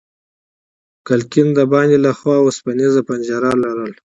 [1.07, 3.91] کړکۍ د باندې له خوا وسپنيزه پنجره لرله.